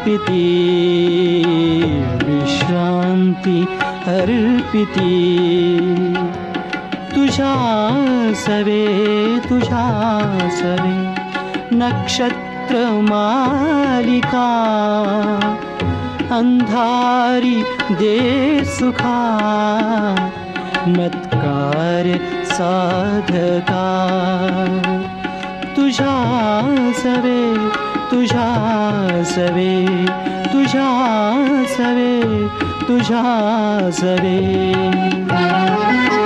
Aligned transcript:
अर्पिती 0.00 0.64
विश्रांती 2.24 3.62
अर्पिती। 4.06 5.10
तुझा 7.14 7.54
सवे 8.34 8.86
तुझा 9.48 9.84
सवे 10.48 10.96
नक्षत्रमालिका। 11.76 12.40
अंधारी 16.32 17.62
दे 17.90 18.18
सुखा 18.64 19.20
मत्कार 20.88 22.06
साधका। 22.44 23.88
तुझा 25.76 26.16
सवे 26.92 27.89
तुझ्या 28.10 29.24
सवे 29.24 30.06
तुझा 30.52 30.88
सवे 31.68 32.48
तुझा 32.88 33.90
सवे. 33.92 36.19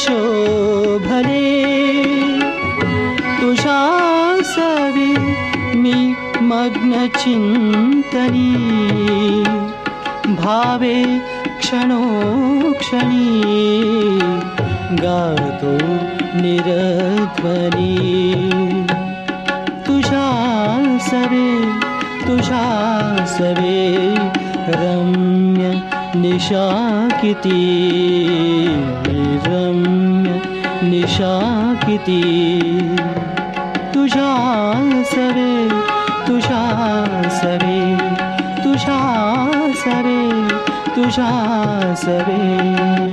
शोभरे 0.00 1.48
तुषा 3.40 3.80
सवे 4.52 5.10
मे 5.82 5.98
मग्नचिन्तनी 6.50 8.52
भावे 10.40 10.96
क्षणो 11.60 12.02
क्षणी 12.72 13.28
गातो 15.02 15.74
निरध्वनि। 16.40 17.96
तुषा 22.26 22.64
सवे 23.28 23.78
रम्य 24.68 25.64
निशाकिती। 26.20 27.60
निशाखिति 30.90 32.22
तु 33.94 34.06
सरे 35.12 35.68
तु 36.26 36.40
सरे 37.40 37.80
तु 38.64 38.74
सरे 39.82 40.20
तुषा 40.94 41.30
सरे। 41.94 43.09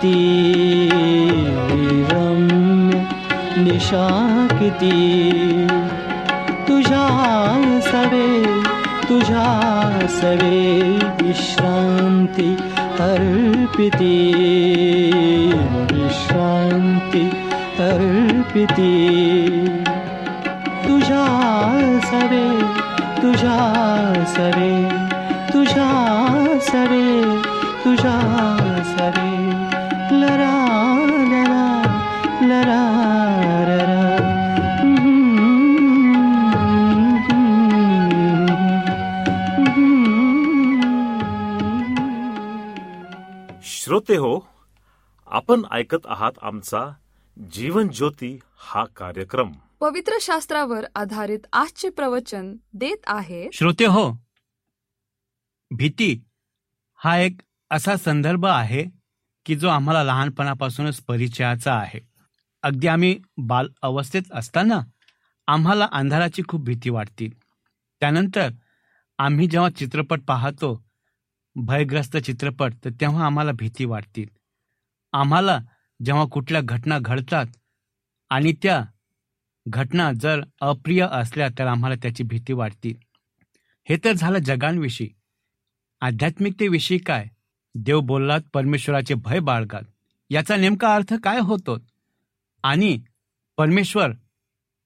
किती 0.00 0.88
रम्य 2.10 2.96
निशाकिती 3.62 4.90
तुझा 6.66 7.06
सवे 7.86 8.28
तुझा 9.08 9.46
सवे 10.16 10.58
विश्रांती 11.22 12.50
अर्पिती 13.06 14.16
विश्रांती 15.92 17.24
अर्पिती 17.86 18.92
तुझा 20.86 21.24
सवे 22.10 22.44
तुझा 23.22 23.58
सवे 24.34 24.74
तुझा 25.52 25.88
सवे 26.70 27.06
तुझा 27.84 28.18
सवे 28.96 29.35
लरा 30.20 30.62
श्रोते 43.62 44.16
हो 44.16 44.40
आपण 45.26 45.62
ऐकत 45.72 46.06
आहात 46.06 46.32
आमचा 46.42 46.92
जीवन 47.52 47.88
ज्योती 47.88 48.38
हा 48.58 48.84
कार्यक्रम. 48.84 49.52
पवित्र 49.80 50.12
शास्त्रावर 50.20 50.84
आधारित 50.94 51.38
आजचे 51.52 51.88
प्रवचन 51.88 52.56
देत 52.72 52.96
आहे. 53.06 53.48
श्रोते 53.52 53.84
हो 53.84 54.10
भीती 55.70 56.24
हा 56.96 57.18
एक 57.18 57.40
असा 57.70 57.96
संदर्भ 57.96 58.46
आहे 58.46 58.95
की 59.46 59.56
जो 59.56 59.68
आम्हाला 59.68 60.04
लहानपणापासूनच 60.04 61.00
परिचयाचा 61.00 61.74
आहे. 61.74 62.00
अगदी 62.62 62.86
आम्ही 62.86 63.20
बाल 63.38 63.68
अवस्थेत 63.82 64.22
असताना 64.32 64.80
आम्हाला 65.46 65.88
अंधाराची 65.92 66.42
खूप 66.48 66.60
भीती 66.60 66.90
वाटते. 66.90 67.28
त्यानंतर 68.00 68.50
आम्ही 69.18 69.46
जेव्हा 69.46 69.70
चित्रपट 69.70 70.20
पाहतो 70.22 70.84
भयग्रस्त 71.56 72.16
चित्रपट 72.16 72.74
तर 72.84 72.90
तेव्हा 72.90 73.26
आम्हाला 73.26 73.52
भीती 73.52 73.84
वाटते. 73.84 74.24
आम्हाला 75.12 75.58
जेव्हा 76.04 76.24
कुठल्या 76.24 76.60
घटना 76.64 76.98
घडतात 76.98 77.46
आणि 78.30 78.52
त्या 78.62 78.84
घटना 79.68 80.12
जर 80.12 80.40
अप्रिय 80.60 81.06
असल्या 81.10 81.48
तर 81.58 81.66
आम्हाला 81.66 81.96
त्याची 82.02 82.22
भीती 82.22 82.52
वाटते. 82.52 82.92
हे 83.88 83.96
तर 84.04 84.12
झालं 84.12 84.38
जगांविषयी. 84.38 85.08
आध्यात्मिकतेविषयी 86.00 86.98
काय? 86.98 87.26
देव 87.78 88.00
बोललात 88.00 88.40
परमेश्वराचे 88.52 89.14
भय 89.14 89.38
बाळगात. 89.38 89.82
याचा 90.30 90.56
नेमका 90.56 90.94
अर्थ 90.94 91.14
काय 91.24 91.38
होतो? 91.38 91.78
आणि 92.62 92.98
परमेश्वर 93.56 94.10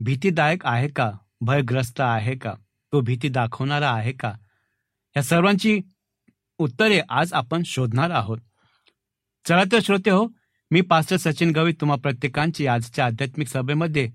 भीतीदायक 0.01 0.67
आहे 0.67 0.89
का? 0.89 1.13
भयग्रस्त 1.41 2.01
आहे 2.01 2.37
का? 2.37 2.55
तो 2.93 3.01
भीती 3.01 3.29
दाखवणारा 3.29 3.91
आहे 3.91 4.13
का? 4.13 4.33
या 5.17 5.23
सर्वांची 5.23 5.81
उत्तरे 6.59 7.01
आज 7.09 7.33
आपण 7.33 7.63
शोधणार 7.67 8.11
आहोत. 8.11 8.39
चला 9.49 9.65
तर 9.73 9.79
श्रोते 9.83 10.11
हो 10.11 10.29
मी 10.71 10.81
पास्टर 10.81 11.17
सचिन 11.17 11.51
गवई 11.51 11.73
तुम्हा 11.73 11.97
प्रत्येकांची 11.97 12.67
आजच्या 12.67 13.07
आध्यात्मिक 13.07 13.49
सभेमध्ये 13.49 14.11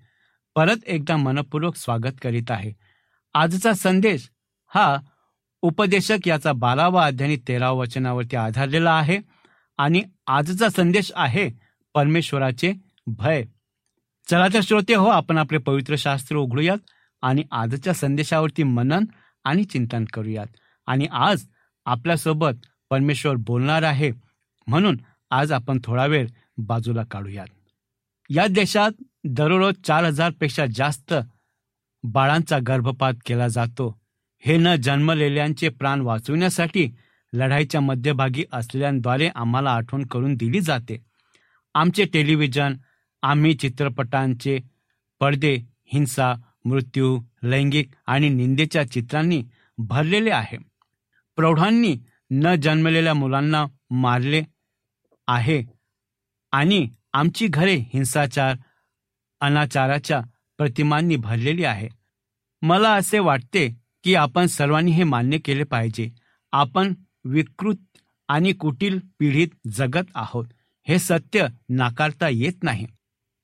परत 0.55 0.77
एकदा 0.85 1.17
मनपूर्वक 1.17 1.75
स्वागत 1.75 2.21
करीत 2.21 2.51
आहे. 2.51 2.73
आजचा 3.33 3.73
संदेश 3.73 4.29
हा 4.67 4.97
उपदेशक 5.61 6.27
याचा 6.27 6.53
बारावा 6.53 7.05
अध्याय 7.05 7.35
तेरावा 7.35 7.79
वचनावरती 7.79 8.35
आधारलेला 8.35 8.91
आहे. 8.91 9.17
आणि 9.77 10.03
आजचा 10.27 10.69
संदेश 10.69 11.11
आहे 11.15 11.49
परमेश्वराचे 11.93 12.73
भय. 13.07 13.43
चला 14.27 14.47
तर 14.53 14.59
श्रोते 14.63 14.95
हो 14.95 15.05
आपण 15.05 15.37
आपले 15.37 15.57
पवित्र 15.57 15.95
शास्त्र 15.97 16.35
उघडूयात 16.35 16.77
आणि 17.21 17.43
आजच्या 17.51 17.93
संदेशावरती 17.93 18.63
मनन 18.63 19.03
आणि 19.43 19.63
चिंतन 19.63 20.05
करूयात. 20.05 20.47
आणि 20.87 21.07
आज 21.11 21.47
आपल्यासोबत 21.85 22.65
परमेश्वर 22.89 23.35
बोलणार 23.35 23.83
आहे. 23.83 24.11
म्हणून 24.67 24.97
आज 25.31 25.51
आपण 25.51 25.79
थोडा 25.83 26.05
वेळ 26.05 26.27
बाजूला 26.57 27.03
काढूयात. 27.03 27.47
या 28.29 28.47
देशात 28.47 29.03
दररोज 29.23 29.73
चार 29.83 30.03
हजारपेक्षा 30.03 30.65
जास्त 30.75 31.13
बाळांचा 32.03 32.57
गर्भपात 32.67 33.13
केला 33.25 33.47
जातो. 33.47 34.04
हे 34.39 34.57
न 34.57 34.75
जन्मलेल्यांचे 34.75 35.69
प्राण 35.69 36.01
वाचविण्यासाठी 36.01 36.89
लढाईच्या 37.33 37.81
मध्यभागी 37.81 38.43
असलेल्यांद्वारे 38.51 39.29
आम्हाला 39.35 39.71
आठवण 39.71 40.05
करून 40.05 40.35
दिली 40.35 40.59
जाते. 40.59 40.97
आमचे 41.73 42.05
टेलिव्हिजन 42.05 42.75
आम्ही 43.21 43.53
चित्रपटांचे 43.53 44.59
पडदे 45.19 45.55
हिंसा 45.85 46.33
मृत्यू 46.65 47.19
लैंगिक 47.43 47.89
आणि 48.07 48.29
निंदेच्या 48.29 48.91
चित्रांनी 48.91 49.43
भरलेले 49.77 50.31
आहे. 50.31 50.57
प्रौढांनी 51.35 51.95
न 52.31 52.55
जन्मलेल्या 52.55 53.13
मुलांना 53.13 53.65
मारले 53.89 54.43
आहे 55.27 55.63
आणि 56.51 56.87
आमची 57.13 57.47
घरे 57.47 57.75
हिंसाचार 57.75 58.55
अनाचाराच्या 59.41 60.21
प्रतिमांनी 60.57 61.15
भरलेली 61.15 61.63
आहे. 61.63 61.87
मला 62.61 62.93
असे 62.93 63.19
वाटते 63.19 63.84
की 64.05 64.15
आपण 64.15 64.45
सर्वांनी 64.45 64.91
हे 64.91 65.03
मान्य 65.03 65.37
केले 65.37 65.63
पाहिजे. 65.63 66.09
आपण 66.51 66.93
विकृत 67.25 67.97
आणि 68.27 68.53
कुटील 68.53 68.99
पिढीत 69.19 69.47
जगत 69.67 70.05
आहोत. 70.15 70.45
हे 70.87 70.99
सत्य 70.99 71.47
नाकारता 71.69 72.29
येत 72.29 72.63
नाही. 72.63 72.87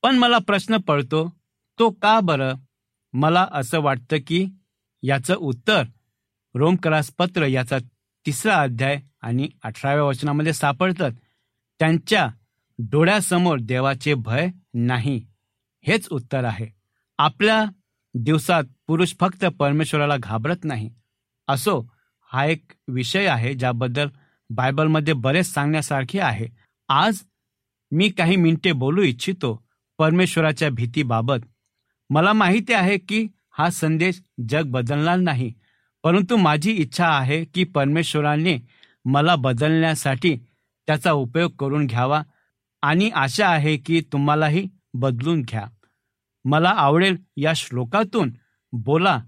पण 0.02 0.18
मला 0.18 0.38
प्रश्न 0.38 0.78
पडतो 0.78 1.38
तो 1.80 1.90
का 1.90 2.20
बरं? 2.20 2.54
मला 3.14 3.48
असं 3.52 3.80
वाटतं 3.80 4.18
की 4.28 4.48
याचं 5.04 5.36
उत्तर 5.36 5.84
रोमकरास 6.56 7.12
पत्र 7.18 7.46
याचा 7.46 7.78
तिसरा 8.26 8.62
अध्याय 8.62 9.02
आणि 9.22 9.50
अठराव्या 9.64 10.04
वचनामध्ये 10.04 10.54
सापडतात 10.54 11.12
त्यांच्या 11.80 12.30
डोळ्यासमोर 12.80 13.58
देवाचे 13.62 14.14
भय 14.14 14.50
नाही. 14.74 15.26
हेच 15.88 16.08
उत्तर 16.10 16.44
आहे. 16.44 16.68
आपल्या 17.18 17.66
दिवसात 18.14 18.64
पुरुष 18.92 19.14
फक्त 19.20 19.46
परमेश्वराला 19.60 20.16
घाबरत 20.18 20.64
नाही. 20.64 20.90
असो 21.48 21.80
हा 22.32 22.44
एक 22.46 22.72
विषय 22.88 23.26
आहे 23.26 23.54
ज्याबद्दल 23.54 24.08
बायबलमध्ये 24.50 25.14
बरेच 25.14 25.46
सांगण्यासारखे 25.48 26.20
आहे. 26.20 26.48
आज 26.90 27.22
मी 27.92 28.10
काही 28.10 28.36
मिनिटे 28.36 28.72
बोलू 28.72 29.02
इच्छितो 29.02 29.54
परमेश्वराच्या 30.00 30.70
भीतीबाबत. 30.70 31.38
मला 32.10 32.34
माहिती 32.34 32.74
आहे 32.74 32.98
की 32.98 33.28
हा 33.52 33.70
संदेश 33.70 34.22
जग 34.50 34.72
बदलणार 34.72 35.18
नाही 35.18 35.52
परंतु 36.04 36.38
माझी 36.38 36.72
इच्छा 36.72 37.08
आहे 37.08 37.44
की 37.46 37.64
परमेश्वराने 37.64 38.58
मला 39.06 39.36
बदलण्यासाठी 39.36 40.36
त्याचा 40.88 41.12
उपयोग 41.12 41.52
करून 41.60 41.88
घ्यावा 41.88 42.22
आणि 42.82 43.10
आशा 43.10 43.50
आहे 43.50 43.78
की 43.78 44.02
तुम्हालाही 44.02 44.68
बदलून 44.94 45.42
घ्या. 45.42 45.66
मला 46.46 46.70
आवडेल 46.70 47.18
या 47.38 47.54
श्लोकातून 47.56 48.32
बोला 48.72 49.20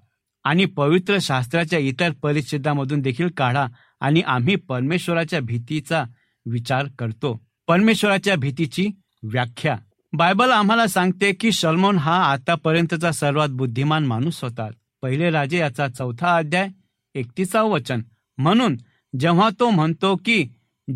आणि 0.43 0.65
पवित्र 0.65 1.17
शास्त्राच्या 1.21 1.79
इतर 1.79 2.11
परिच्छेदामधून 2.11 3.01
देखील 3.01 3.27
काढा 3.27 3.67
आणि 4.01 4.21
आम्ही 4.21 4.55
परमेश्वराच्या 4.55 5.39
भीतीचा 5.39 6.03
विचार 6.45 6.85
करतो. 6.99 7.41
परमेश्वराच्या 7.67 8.35
भीतीची 8.35 8.87
व्याख्या. 9.23 9.77
बायबल 10.13 10.51
आम्हाला 10.51 10.87
सांगते 10.87 11.33
की 11.33 11.51
सलमोन 11.51 11.97
हा 11.97 12.23
आतापर्यंतचा 12.31 13.11
सर्वात 13.11 13.49
बुद्धिमान 13.49 14.05
माणूस 14.05 14.43
होता. 14.43 14.69
पहिले 15.01 15.29
राजे 15.29 15.57
याचा 15.57 15.87
चौथा 15.87 16.35
अध्याय 16.37 16.67
एकतीसावं 17.15 17.69
वचन. 17.69 18.01
म्हणून 18.37 18.77
जेव्हा 19.19 19.49
तो 19.59 19.69
म्हणतो 19.69 20.15
की 20.15 20.47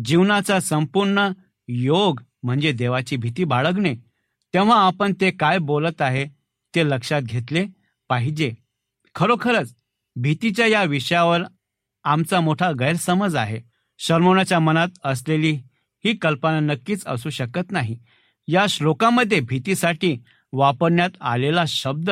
जीवनाचा 0.04 0.60
संपूर्ण 0.60 1.28
योग 1.68 2.20
म्हणजे 2.42 2.72
देवाची 2.72 3.16
भीती 3.16 3.44
बाळगणे 3.44 3.94
तेव्हा 4.54 4.86
आपण 4.86 5.12
ते 5.20 5.30
काय 5.30 5.58
बोलत 5.58 6.02
आहे 6.02 6.24
ते 6.74 6.86
लक्षात 6.86 7.22
घेतले? 7.22 7.66
पाहिजे. 8.08 8.52
खरोखरच 9.14 9.74
भीतीच्या 10.16 10.66
या 10.66 10.82
विषयावर 10.82 11.40
आमचा 12.04 12.40
मोठा 12.40 12.70
गैरसमज 12.70 13.36
आहे. 13.36 13.60
शर्मोनाच्या 13.98 14.58
मनात 14.58 14.88
असलेली 15.04 15.50
ही 16.04 16.16
कल्पना 16.16 16.60
नक्कीच 16.60 17.06
असू 17.06 17.30
शकत 17.30 17.70
नाही. 17.70 17.98
या 18.48 18.66
श्लोकामध्ये 18.68 19.40
भीतीसाठी 19.40 20.16
वापरण्यात 20.52 21.10
आलेला 21.20 21.64
शब्द 21.68 22.10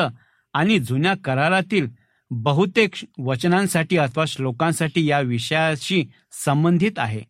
आणि 0.52 0.78
जुन्या 0.78 1.14
करारातील 1.24 1.88
बहुतेक 2.30 2.90
वचनांसाठी 3.18 3.96
अथवा 3.96 4.24
श्लोकांसाठी 4.28 5.06
या 5.06 5.20
विषयाशी 5.20 6.04
संबंधित 6.32 6.92
आहे. 6.96 7.20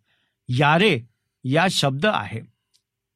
यारे 0.48 1.00
या 1.44 1.66
शब्द 1.70 2.06
आहे. 2.06 2.40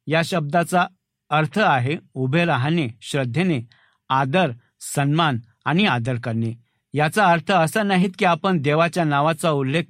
या 0.07 0.21
शब्दाचा 0.23 0.87
अर्थ 1.29 1.59
आहे 1.59 1.97
उभे 2.13 2.45
राहणे 2.45 2.87
श्रद्धेने 3.01 3.67
आदर 4.09 4.51
सन्मान 4.81 5.39
आणि 5.65 5.85
आदर 5.85 6.15
करणे. 6.15 6.59
याचा 6.93 7.25
अर्थ 7.25 7.51
असा 7.51 7.83
नाहीत 7.83 8.09
की 8.19 8.25
आपण 8.25 8.61
देवाच्या 8.61 9.03
नावाचा 9.03 9.49
उल्लेख 9.49 9.83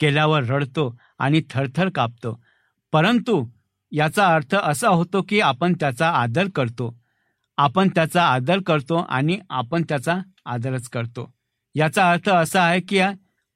केल्यावर 0.00 0.42
रडतो 0.42 0.96
आणि 1.18 1.42
थरथर 1.50 1.88
कापतो. 1.88 2.42
परंतु 2.92 3.46
याचा 3.92 4.26
अर्थ 4.26 4.54
असा 4.54 4.88
होतो 4.88 5.22
की 5.28 5.40
आपण 5.40 5.72
त्याचा 5.72 6.10
आदर 6.10 6.44
करतो. 6.54 7.02
आपण 7.56 7.88
त्याचा 7.88 8.26
आदर 8.26 8.58
करतो 8.66 8.96
आणि 8.96 9.38
आपण 9.50 9.82
त्याचा 9.82 10.18
आदरच 10.46 10.88
करतो. 10.88 11.34
याचा 11.74 12.10
अर्थ 12.10 12.28
असा 12.28 12.62
आहे 12.62 12.80
की 12.80 13.00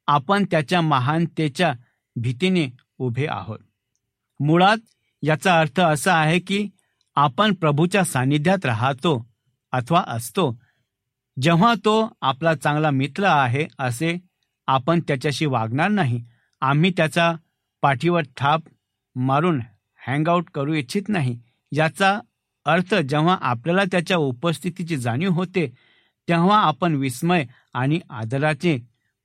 आपण 0.07 0.45
त्याच्या 0.51 0.81
महानतेच्या 0.81 1.73
भीतीने 2.15 2.67
उभे 2.97 3.25
आहोत. 3.29 3.59
मुळात 4.39 4.77
याचा 5.23 5.59
अर्थ 5.59 5.79
असा 5.79 6.13
आहे 6.13 6.39
की 6.39 6.69
आपण 7.15 7.53
प्रभूच्या 7.53 8.03
सानिध्यात 8.03 8.65
राहतो 8.65 9.26
अथवा 9.73 10.03
असतो. 10.07 10.51
जेव्हा 11.37 11.73
तो 11.85 12.17
आपला 12.21 12.53
चांगला 12.55 12.89
मित्र 12.91 13.23
आहे 13.23 13.65
असे 13.79 14.15
आपण 14.67 14.99
त्याच्याशी 14.99 15.45
वागणार 15.45 15.89
नाही 15.89 16.23
आम्ही 16.61 16.91
त्याचा 16.97 17.31
पाठीवर 17.81 18.23
थाप 18.37 18.61
मारून 19.15 19.61
हँगआउट 20.07 20.49
करू 20.53 20.73
इच्छित 20.73 21.09
नाही. 21.09 21.37
याचा 21.71 22.19
अर्थ 22.65 22.95
जेव्हा 22.95 23.37
आपल्याला 23.41 23.83
त्याच्या 23.91 24.17
उपस्थितीची 24.17 24.97
जाणीव 24.97 25.31
होते 25.31 25.67
तेव्हा 26.27 26.59
आपण 26.59 26.95
विस्मय 26.95 27.45
आणि 27.73 27.99
आदराचे 28.09 28.77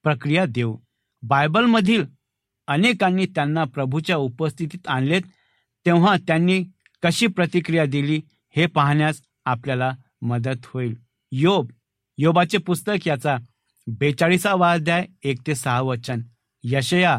प्रक्रिया 0.05 0.45
देऊ. 0.49 0.77
बायबलमधील 1.23 2.05
अनेकांनी 2.69 3.27
त्यांना 3.27 3.65
प्रभूच्या 3.65 4.17
उपस्थितीत 4.17 4.89
आणलेत 4.89 5.23
तेव्हा 5.87 6.17
त्यांनी 6.27 6.63
कशी 7.03 7.27
प्रतिक्रिया 7.27 7.85
दिली 7.85 8.21
हे 8.57 8.67
पाहण्यास 8.67 9.21
आपल्याला 9.45 9.91
मदत 10.23 10.67
होईल. 10.67 10.95
योब 11.33 11.71
योबाचे 12.19 12.59
पुस्तक 12.59 13.09
याचा 13.09 13.37
बेचाळीसावा 13.87 14.73
अध्याय 14.73 15.07
एक 15.23 15.39
ते 15.47 15.55
सहा 15.55 15.81
वचन. 15.81 16.23
यशया 16.65 17.19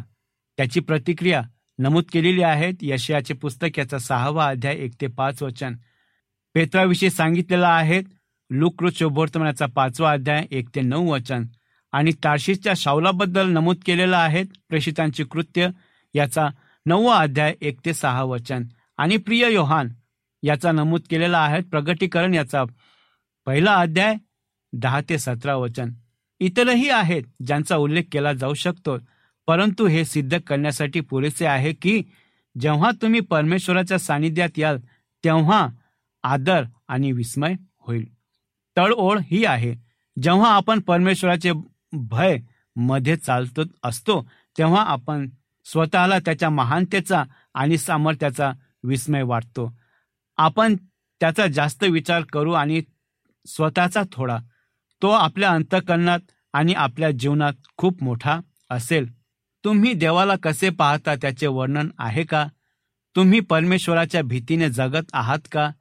त्याची 0.58 0.80
प्रतिक्रिया 0.80 1.42
नमूद 1.80 2.04
केलेली 2.14 2.42
आहेत. 2.42 2.74
यशयाचे 2.82 3.34
पुस्तक 3.34 3.80
याचा 3.80 3.98
सहावा 3.98 4.48
अध्याय 4.48 4.76
एक 4.76 4.92
ते 5.02 5.08
पाच 5.08 5.44
वचन. 5.44 5.76
पेत्राविषयी 6.54 7.10
सांगितलेला 7.10 7.70
आहे 7.70 8.02
लुकृत 8.50 8.92
शुभवर्तमानाचा 8.92 9.66
पाचवा 9.66 10.12
अध्याय 10.12 10.46
एक 10.52 10.70
ते 10.76 10.82
नऊ 10.82 11.12
वचन. 11.12 11.46
आणि 11.92 12.12
तारशीसच्या 12.24 12.74
शावलाबद्दल 12.76 13.50
नमूद 13.50 13.78
केलेलं 13.86 14.18
आहेत. 14.18 14.46
प्रेषितांची 14.70 15.24
कृत्य 15.24 15.70
याचा 16.14 16.48
नववा 16.86 17.16
अध्याय 17.16 17.54
एक 17.62 17.80
ते 17.86 17.94
सहा 17.94 18.24
वचन. 18.24 18.64
आणि 18.98 19.18
प्रिय 19.18 19.54
योहान 19.54 19.90
याचा 20.44 20.72
नमूद 20.72 21.02
केलेला 21.10 21.40
आहे. 21.40 21.62
प्रगटीकरण 21.62 22.34
याचा 22.34 22.64
पहिला 23.46 23.76
अध्याय 23.76 24.16
दहा 24.74 25.00
ते 25.10 25.18
सतरा 25.20 25.56
वचन. 25.56 25.92
इतरही 26.40 26.90
आहेत 26.90 27.24
ज्यांचा 27.46 27.76
उल्लेख 27.76 28.04
केला 28.12 28.34
जाऊ 28.34 28.54
शकतो 28.54 28.98
परंतु 29.48 29.88
हे 29.88 30.04
सिद्ध 30.06 30.38
करण्यासाठी 30.48 31.00
पुरेसे 31.00 31.46
आहे 31.46 31.74
की 31.74 32.02
जेव्हा 32.56 32.92
तुम्ही 33.02 33.20
परमेश्वराच्या 33.20 34.00
सानिध्यात 34.00 34.60
याल 34.60 34.78
तेव्हा 35.24 35.68
आदर 36.24 36.64
आणि 36.88 37.12
विस्मय 37.12 37.54
होईल. 37.80 38.06
तळओळ 38.78 39.20
ही 39.24 39.44
आहे 39.46 39.74
जेव्हा 40.18 40.52
आपण 40.56 40.80
परमेश्वराचे 40.80 41.52
भयमध्ये 41.94 43.16
चालतो 43.16 43.62
असतो 43.84 44.22
तेव्हा 44.58 44.84
आपण 44.84 45.30
स्वतःला 45.66 46.20
त्याच्या 46.20 46.50
महानतेचा 46.50 47.24
आणि 47.54 47.78
सामर्थ्याचा 47.78 48.52
विस्मय 48.84 49.22
वाटतो. 49.24 49.72
आपण 50.38 50.76
त्याचा 51.22 51.48
जास्त 51.48 51.84
विचार 51.84 52.22
करू 52.34 52.52
आणि 52.52 52.82
स्वतःचा 53.46 54.02
थोडा. 54.12 54.38
तो 55.02 55.10
आपल्या 55.10 55.50
अंतकरणात 55.50 56.20
आणि 56.54 56.74
आपल्या 56.74 57.12
जीवनात 57.12 57.54
खूप 57.78 58.04
मोठा 58.04 58.40
असेल. 58.70 59.12
तुम्ही 59.64 59.94
देवाला 59.94 60.34
कसे 60.44 60.70
पाहता 60.70 61.16
त्याचे 61.16 61.48
वर्णन 61.48 61.90
आहे 61.98 62.24
का? 62.24 62.48
तुम्ही 63.16 63.40
परमेश्वराच्या 63.40 64.22
भीतीने 64.22 64.70
जगत 64.70 65.06
आहात 65.14 65.40
का? 65.52 65.72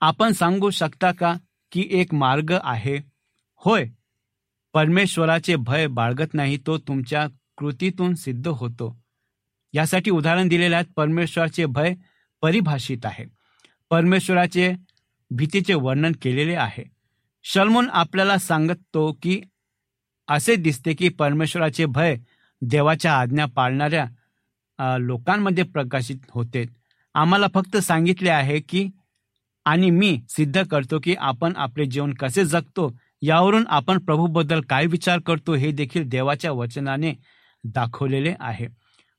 आपण 0.00 0.32
सांगू 0.32 0.70
शकता 0.70 1.12
का 1.12 1.34
की 1.72 1.88
एक 1.90 2.14
मार्ग 2.14 2.54
आहे? 2.62 2.98
होय. 3.56 3.86
परमेश्वराचे 4.72 5.56
भय 5.56 5.86
बाळगत 5.86 6.34
नाही 6.34 6.58
तो 6.66 6.78
तुमच्या 6.78 7.28
कृतीतून 7.58 8.14
सिद्ध 8.14 8.48
होतो. 8.48 9.02
यासाठी 9.72 10.10
उदाहरण 10.10 10.48
दिलेले 10.48 10.74
आहेत 10.74 10.92
परमेश्वराचे 10.96 11.66
भय 11.66 11.94
परिभाषित 12.42 12.98
आहे. 13.04 13.24
परमेश्वराचे 13.90 14.72
भीतीचे 15.30 15.74
वर्णन 15.74 16.12
केलेले 16.22 16.54
आहे. 16.54 16.84
शलमोन 17.44 17.88
आपल्याला 17.92 18.38
सांगतो 18.38 19.10
की 19.22 19.40
असे 20.28 20.54
दिसते 20.56 20.92
की 20.94 21.08
परमेश्वराचे 21.08 21.86
भय 21.86 22.16
देवाच्या 22.62 23.12
आज्ञा 23.20 23.46
पाळणाऱ्या 23.46 24.98
लोकांमध्ये 24.98 25.64
प्रकाशित 25.64 26.16
होते. 26.30 26.64
आम्हाला 27.14 27.46
फक्त 27.54 27.76
सांगितले 27.76 28.30
आहे 28.30 28.58
की 28.60 28.88
आणि 29.66 29.90
मी 29.90 30.18
सिद्ध 30.28 30.62
करतो 30.62 30.98
की 31.04 31.14
आपण 31.18 31.52
आपले 31.56 31.84
जीवन 31.84 32.12
कसे 32.14 32.44
जगतो 32.44 32.90
यावरून 33.22 33.64
आपण 33.68 33.98
प्रभूबद्दल 33.98 34.60
काय 34.60 34.86
विचार 34.86 35.18
करतो 35.26 35.54
हे 35.54 35.70
देखील 35.72 36.08
देवाच्या 36.08 36.52
वचनाने 36.52 37.12
दाखवलेले 37.64 38.34
आहे. 38.40 38.66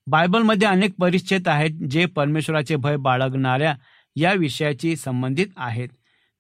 बायबलमध्ये 0.08 0.68
अनेक 0.68 0.94
परिच्छेद 1.00 1.48
आहेत 1.48 1.88
जे 1.92 2.06
परमेश्वराचे 2.06 2.76
भय 2.76 2.98
बाळगणाऱ्या 2.98 3.76
या 4.16 4.34
विषयाची 4.34 4.96
संबंधित 4.96 5.48
आहेत. 5.58 5.90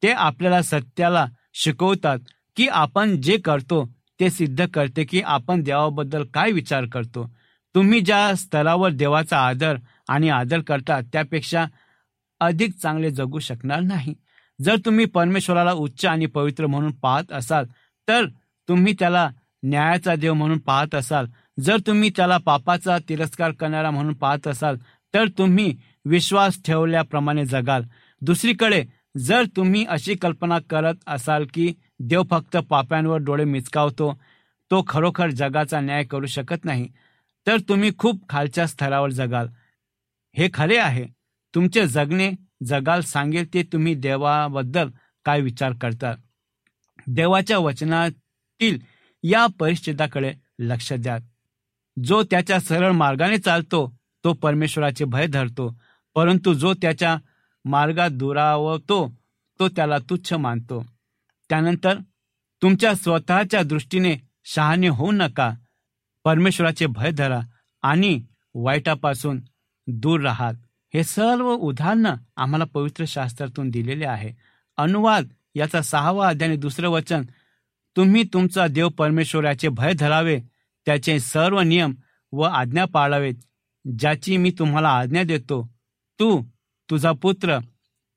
ते 0.03 0.11
आपल्याला 0.11 0.61
सत्याला 0.61 1.25
शिकवतात 1.53 2.19
की 2.57 2.67
आपण 2.67 3.19
जे 3.21 3.37
करतो 3.37 3.85
ते 4.19 4.29
सिद्ध 4.29 4.65
करते 4.73 5.03
की 5.03 5.21
आपण 5.21 5.61
देवाबद्दल 5.63 6.23
काय 6.23 6.51
विचार 6.51 6.85
करतो. 6.85 7.29
तुम्ही 7.75 7.99
ज्या 7.99 8.35
स्तरावर 8.35 8.91
देवाचा 8.91 9.39
आदर 9.39 9.77
आणि 10.09 10.29
आदर 10.29 10.61
करता 10.61 10.99
त्यापेक्षा 11.13 11.65
अधिक 12.41 12.71
चांगले 12.81 13.11
जगू 13.11 13.39
शकणार 13.39 13.79
नाही. 13.79 14.13
जर 14.59 14.75
तुम्ही 14.85 15.05
परमेश्वराला 15.05 15.73
उच्च 15.73 16.05
आणि 16.05 16.25
पवित्र 16.25 16.67
म्हणून 16.67 16.91
पाहत 16.91 17.31
असाल 17.31 17.65
तर 18.07 18.25
तुम्ही 18.69 18.93
त्याला 18.99 19.29
न्यायाचा 19.63 20.15
देव 20.15 20.33
म्हणून 20.33 20.57
पाहत 20.59 20.95
असाल. 20.95 21.25
जर 21.59 21.77
तुम्ही 21.87 22.09
त्याला 22.09 22.37
पापाचा 22.37 22.97
तिरस्कार 23.09 23.51
करणारा 23.51 23.91
म्हणून 23.91 24.13
पाहत 24.13 24.47
असाल 24.47 24.77
तर 25.13 25.27
तुम्ही 25.37 25.75
विश्वास 26.05 26.57
ठेवल्याप्रमाणे 26.65 27.45
जगाल. 27.45 27.83
दुसरीकडे 28.21 28.83
जर 29.17 29.45
तुम्ही 29.55 29.85
अशी 29.85 30.15
कल्पना 30.15 30.59
करत 30.59 30.93
असाल 31.07 31.45
की 31.53 31.73
देव 31.99 32.23
फक्त 32.29 32.57
पाप्यांवर 32.57 33.17
डोळे 33.17 33.43
मिचकावतो 33.43 34.19
तो 34.71 34.83
खरोखर 34.87 35.29
जगाचा 35.29 35.79
न्याय 35.79 36.03
करू 36.03 36.25
शकत 36.25 36.65
नाही 36.65 36.87
तर 37.47 37.57
तुम्ही 37.59 37.91
खूप 37.97 38.29
खालच्या 38.29 38.67
स्तरावर 38.67 39.09
जगाल. 39.09 39.47
हे 40.37 40.49
खरे 40.53 40.77
आहे. 40.77 41.05
तुमचे 41.55 41.87
जगणे 41.87 42.31
जगाल 42.65 43.01
सांगेल 43.01 43.53
ते 43.53 43.63
तुम्ही 43.63 43.95
देवाबद्दल 43.95 44.89
काय 45.25 45.41
विचार 45.41 45.73
करता. 45.81 46.13
देवाच्या 47.07 47.57
वचनातील 47.57 48.79
या 49.23 49.45
परिच्छेदाकडे 49.59 50.33
लक्ष 50.59 50.93
द्या. 50.93 51.17
जो 52.03 52.23
त्याच्या 52.23 52.59
सरळ 52.59 52.91
मार्गाने 52.91 53.37
चालतो 53.37 53.99
तो 54.23 54.33
परमेश्वराचे 54.33 55.05
भय 55.05 55.27
धरतो 55.27 55.75
परंतु 56.15 56.53
जो 56.53 56.73
त्याच्या 56.73 57.17
मार्गात 57.69 58.09
दुरावतो 58.09 59.13
तो 59.59 59.69
त्याला 59.69 59.97
तुच्छ 59.97 60.33
मानतो. 60.33 60.85
त्यानंतर 61.49 61.97
तुमच्या 62.61 62.95
स्वतःच्या 62.95 63.63
दृष्टीने 63.63 64.15
शहाणे 64.45 64.87
होऊ 64.87 65.11
नका. 65.11 65.53
परमेश्वराचे 66.23 66.85
भय 66.85 67.11
धरा 67.11 67.39
आणि 67.81 68.21
वाईटापासून 68.55 69.41
दूर 69.87 70.21
राहात 70.21 70.53
हे 70.93 71.03
सर्व 71.03 71.53
उदाहरणं 71.53 72.15
आम्हाला 72.37 72.65
पवित्र 72.65 73.03
शास्त्रातून 73.07 73.69
दिलेले 73.69 74.05
आहे. 74.05 74.33
अनुवाद 74.77 75.27
याचा 75.55 75.81
सहावा 75.81 76.27
अध्याय 76.27 76.55
दुसरं 76.55 76.89
वचन 76.89 77.21
तुम्ही 77.95 78.23
तुमचा 78.23 78.67
देव 78.67 78.89
परमेश्वराचे 78.89 79.69
भय 79.69 79.93
धरावे 79.93 80.39
त्याचे 80.85 81.19
सर्व 81.19 81.59
नियम 81.59 81.93
व 82.31 82.41
आज्ञा 82.41 82.85
पाळावेत 82.85 83.33
ज्याची 83.99 84.37
मी 84.37 84.51
तुम्हाला 84.59 84.89
आज्ञा 84.89 85.23
देतो. 85.23 85.69
तू 86.19 86.43
तुझा 86.89 87.11
पुत्र 87.11 87.57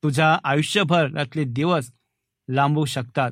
तुझ्या 0.03 0.37
आयुष्यभरातले 0.43 1.43
दिवस 1.43 1.91
लांबू 2.49 2.85
शकतात. 2.85 3.31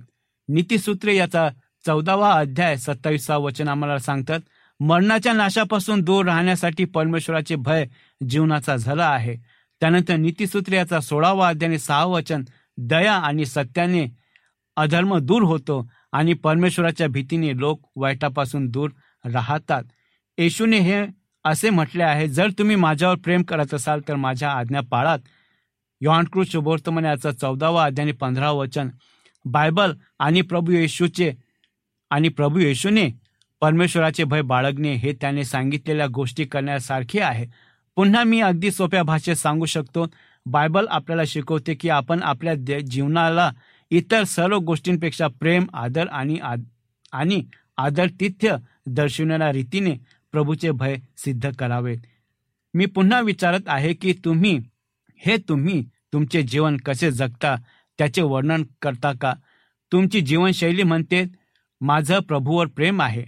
नीतीसूत्रे 0.49 1.15
याचा 1.15 1.49
चौदावा 1.85 2.31
अध्याय 2.33 2.77
सत्तावीसा 2.77 3.37
वचन 3.37 3.67
आम्हाला 3.67 3.97
सांगतात 3.97 4.39
मरणाच्या 4.79 5.33
नाशापासून 5.33 6.01
दूर 6.01 6.25
राहण्यासाठी 6.25 6.85
परमेश्वराचे 6.85 7.55
भय 7.55 7.85
जीवनाचा 8.29 8.75
झाला 8.75 9.05
आहे. 9.05 9.35
त्यानंतर 9.79 10.15
नीतीसूत्र 10.15 10.73
याचा 10.73 10.99
सोळावा 10.99 11.47
अध्याय 11.49 11.77
सहा 11.77 12.05
वचन 12.05 12.43
दया 12.77 13.13
आणि 13.13 13.45
सत्याने 13.45 14.05
अधर्म 14.75 15.17
दूर 15.17 15.41
होतो 15.41 15.89
आणि 16.11 16.33
परमेश्वराच्या 16.33 17.07
भीतीने 17.07 17.57
लोक 17.57 17.81
वाईटापासून 17.95 18.67
दूर 18.67 18.89
राहतात. 19.25 19.83
येशूने 20.37 20.79
हे 20.79 21.05
असे 21.45 21.69
म्हटले 21.69 22.03
आहे 22.03 22.27
जर 22.27 22.49
तुम्ही 22.49 22.75
माझ्यावर 22.75 23.15
प्रेम 23.15 23.43
करत 23.43 23.73
असाल 23.73 24.01
तर 24.07 24.15
माझ्या 24.15 24.51
आज्ञा 24.51 24.81
पाळात. 24.81 25.19
क्रूज 26.31 26.51
शुभवर्तमान 26.51 27.05
याचा 27.05 27.31
चौदावा 27.31 27.85
अध्याय 27.85 28.11
पंधरा 28.11 28.51
वचन. 28.51 28.89
बायबल 29.45 29.93
आणि 30.19 30.41
प्रभू 30.41 30.71
येशूचे 30.71 31.31
आणि 32.11 32.29
प्रभू 32.29 32.59
येशूने 32.59 33.09
परमेश्वराचे 33.61 34.23
भय 34.23 34.41
बाळगणे 34.41 34.93
हे 34.93 35.13
त्याने 35.21 35.43
सांगितलेल्या 35.43 36.07
गोष्टी 36.07 36.45
करण्यासारखे 36.45 37.19
आहे. 37.19 37.45
पुन्हा 37.97 38.23
मी 38.23 38.39
अगदी 38.41 38.71
सोप्या 38.71 39.03
भाषेत 39.03 39.35
सांगू 39.35 39.65
शकतो 39.65 40.05
बायबल 40.45 40.85
आपल्याला 40.89 41.23
शिकवते 41.27 41.73
की 41.73 41.89
आपण 41.89 42.23
आपल्या 42.23 42.53
जीवनाला 42.79 43.51
इतर 43.91 44.23
सर्व 44.23 44.57
गोष्टींपेक्षा 44.57 45.27
प्रेम 45.39 45.65
आदर 45.73 46.07
आणि 46.07 46.37
आणि 47.11 47.41
आदर 47.77 48.07
तिथ्य 48.19 48.55
दर्शवणाऱ्या 48.87 49.51
रीतीने 49.51 49.95
प्रभूचे 50.31 50.71
भय 50.71 50.97
सिद्ध 51.17 51.55
करावेत 51.55 51.97
मी 52.73 52.85
पुन्हा 52.85 53.19
विचारत 53.19 53.67
आहे 53.67 53.93
की 53.93 54.13
तुम्ही 54.13 54.57
हे 55.25 55.37
तुम्ही 55.37 55.83
तुमचे 56.13 56.41
जीवन 56.41 56.77
कसे 56.77 57.11
जगता 57.11 57.55
त्याचे 57.97 58.21
वर्णन 58.21 58.63
करता 58.81 59.11
का? 59.21 59.33
तुमची 59.91 60.21
जीवनशैली 60.21 60.83
म्हणते 60.83 61.23
माझं 61.81 62.19
प्रभूवर 62.19 62.67
प्रेम 62.67 63.01
आहे. 63.01 63.25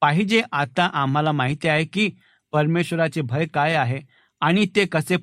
पाहिजे 0.00 0.42
आता 0.52 0.84
आम्हाला 0.84 1.32
माहिती 1.32 1.68
आहे 1.68 1.84
की 1.84 2.10
परमेश्वराचे 2.52 3.20
भय 3.20 3.46
काय 3.46 3.74
आहे 3.74 4.00
आणि 4.40 4.66
ते 4.76 4.84
कसे 4.86 5.16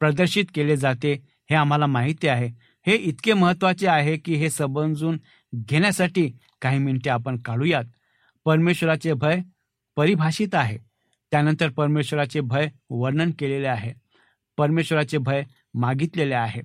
प्रदर्शित 0.00 0.44
केले 0.54 0.76
जाते 0.76 1.12
हे 1.50 1.54
आम्हाला 1.54 1.86
माहिती 1.86 2.28
आहे. 2.28 2.50
हे 2.86 2.96
इतके 2.96 3.32
महत्त्वाचे 3.32 3.86
आहे 3.86 4.16
की 4.16 4.34
हे 4.34 4.50
समजून 4.50 5.18
घेण्यासाठी 5.54 6.28
काही 6.62 6.78
मिनिटे 6.78 7.10
आपण 7.10 7.36
काढूयात. 7.36 7.84
परमेश्वराचे 8.44 9.12
भय 9.12 9.40
परिभाषित 9.98 10.54
आहे. 10.54 10.78
त्यानंतर 11.30 11.68
परमेश्वराचे 11.68 12.40
भय 12.40 12.68
वर्णन 12.90 13.30
केलेले 13.30 13.66
आहे. 13.66 13.92
परमेश्वराचे 14.56 15.18
भय 15.18 15.42
मागितलेले 15.74 16.34
आहे. 16.34 16.62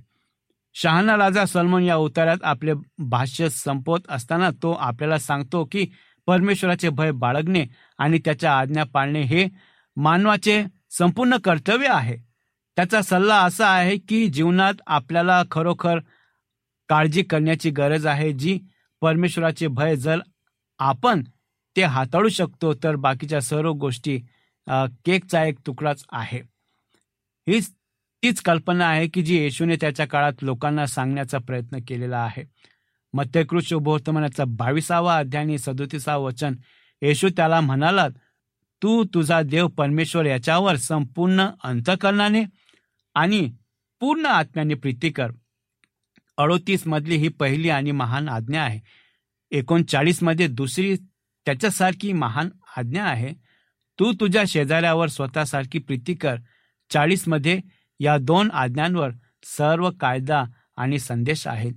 शहाणा 0.74 1.18
राजा 1.18 1.46
सलमान 1.46 1.84
या 1.84 1.96
उतार्यात 1.96 2.44
आपले 2.44 2.74
भाष्य 2.98 3.50
संपवत 3.50 4.00
असताना 4.10 4.50
तो 4.50 4.72
आपल्याला 4.72 5.18
सांगतो 5.20 5.66
की 5.72 5.86
परमेश्वराचे 6.28 6.90
भय 6.90 7.12
बाळगणे 7.12 7.66
आणि 7.98 8.20
त्याच्या 8.26 8.60
आज्ञा 8.60 8.84
पाळणे 8.84 9.22
हे 9.22 9.48
मानवाचे 9.96 10.66
संपूर्ण 10.92 11.38
कर्तव्य 11.38 11.88
आहे. 11.88 12.18
त्याचा 12.76 13.02
सल्ला 13.02 13.42
असा 13.42 13.68
आहे 13.68 13.98
की 13.98 14.28
जीवनात 14.28 14.74
आपल्याला 14.88 15.44
खरोखर 15.52 16.00
काळजी 16.90 17.24
करण्याची 17.24 17.70
गरज 17.70 18.06
आहे 18.06 18.34
जी 18.34 18.60
परमेश्वराचे 19.02 19.68
भय 19.68 19.96
जर 19.96 20.20
आपण 20.80 21.24
ते 21.76 21.84
हाताळू 21.84 22.30
शकतो 22.30 22.74
तर 22.84 22.96
बाकीच्या 22.96 23.42
सर्व 23.42 23.72
गोष्टी 23.72 24.18
केकचा 25.06 25.44
एक 25.46 25.60
तुकडाच 25.68 26.04
आहे. 26.12 26.42
हीच 27.48 27.72
तीच 28.24 28.42
कल्पना 28.42 28.88
आहे 28.88 29.08
की 29.08 29.22
जी 29.22 29.38
येशूने 29.38 29.76
त्याच्या 29.82 30.08
काळात 30.08 30.44
लोकांना 30.44 30.86
सांगण्याचा 30.86 31.38
प्रयत्न 31.38 31.78
केलेला 31.88 32.18
आहे. 32.18 32.44
मध्यकृष 33.14 33.68
शुभवर्तमानाचा 33.70 34.44
बावीसावा 34.48 35.18
अध्याय 35.18 35.44
सदोतीसा 35.46 35.72
सदोतीसावं 35.72 36.24
वचन. 36.24 36.56
येशू 37.02 37.30
त्याला 37.30 37.60
म्हणाला 37.62 38.08
तू 38.82 39.04
तुझा 39.14 39.42
देव 39.42 39.68
परमेश्वर 39.68 40.26
याच्यावर 40.26 40.76
संपूर्ण 40.76 41.48
अंतकरणाने 41.64 42.44
आणि 43.16 43.50
पूर्ण 44.02 44.26
आत्म्याने 44.26 44.74
प्रीती 44.74 45.10
कर. 45.10 45.32
अडोतीस 46.38 46.88
मधली 46.88 47.16
ही 47.16 47.28
पहिली 47.30 47.70
आणि 47.70 47.92
महान 47.92 48.30
आज्ञा 48.30 48.64
आहे. 48.64 48.80
एकोणचाळीसमध्ये 49.52 50.48
दुसरी 50.48 50.96
त्याच्यासारखी 51.46 52.12
महान 52.14 52.50
आज्ञा 52.78 53.06
आहे. 53.06 53.34
तू 54.00 54.12
तुझ्या 54.20 54.44
शेजाऱ्यावर 54.48 55.08
स्वतःसारखी 55.08 55.80
प्रीती 55.80 56.14
कर. 56.14 56.36
चाळीसमध्ये 56.90 57.60
या 58.00 58.18
दोन 58.18 58.52
आज्ञांवर 58.52 59.10
सर्व 59.44 59.90
कायदा 60.00 60.44
आणि 60.78 61.00
संदेश 61.00 61.48
आहेत. 61.48 61.74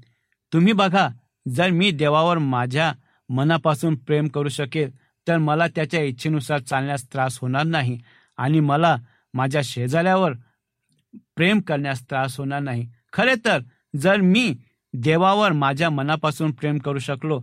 तुम्ही 0.52 0.72
बघा 0.72 1.08
जर 1.48 1.70
मी 1.70 1.90
देवावर 1.90 2.38
माझ्या 2.38 2.92
मनापासून 3.28 3.96
प्रेम 3.96 4.28
करू 4.28 4.48
शकेल 4.48 4.90
तर 5.26 5.38
मला 5.38 5.66
त्याच्या 5.68 6.02
इच्छेनुसार 6.02 6.60
चालण्यास 6.60 7.04
त्रास 7.12 7.38
होणार 7.38 7.64
नाही 7.64 7.98
आणि 8.36 8.60
मला 8.60 8.96
माझ्या 9.34 9.60
शेजाऱ्यावर 9.64 10.32
प्रेम 11.36 11.60
करण्यास 11.60 12.02
त्रास 12.02 12.38
होणार 12.38 12.60
नाही. 12.60 12.88
खरे 13.12 13.34
तर 13.44 13.58
जर 13.96 14.16
मी 14.16 14.54
देवावर 14.92 15.52
माझ्या 15.52 15.90
मनापासून 15.90 16.52
प्रेम 16.52 16.78
करू 16.78 16.98
शकलो 16.98 17.40